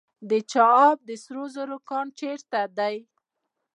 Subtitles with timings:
[0.29, 2.95] د چاه اب د سرو زرو کان چیرته دی؟